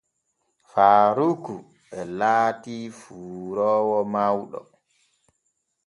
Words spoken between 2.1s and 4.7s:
laatii fuuroowo mawɗo.